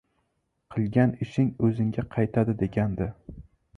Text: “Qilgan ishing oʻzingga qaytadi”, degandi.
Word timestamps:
“Qilgan 0.75 1.13
ishing 1.25 1.51
oʻzingga 1.67 2.07
qaytadi”, 2.17 2.57
degandi. 2.63 3.11